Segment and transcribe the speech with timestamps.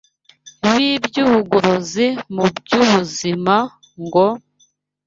[0.69, 2.05] b’iby’ubugorozi
[2.35, 3.55] mu by’ubuzima
[4.03, 4.27] ngo,